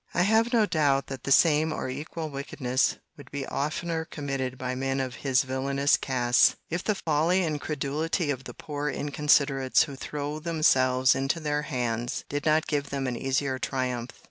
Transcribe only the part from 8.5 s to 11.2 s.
poor inconsiderates who throw themselves